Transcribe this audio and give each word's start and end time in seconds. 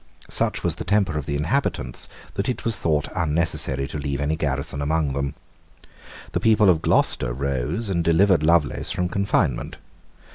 Such 0.31 0.63
was 0.63 0.77
the 0.77 0.83
temper 0.83 1.15
of 1.15 1.27
the 1.27 1.35
inhabitants 1.35 2.07
that 2.33 2.49
it 2.49 2.65
was 2.65 2.75
thought 2.75 3.07
unnecessary 3.15 3.87
to 3.89 3.99
leave 3.99 4.19
any 4.19 4.35
garrison 4.35 4.81
among 4.81 5.13
them. 5.13 5.35
The 6.31 6.39
people 6.39 6.71
of 6.71 6.81
Gloucester 6.81 7.31
rose 7.33 7.87
and 7.87 8.03
delivered 8.03 8.41
Lovelace 8.41 8.89
from 8.89 9.09
confinement. 9.09 9.77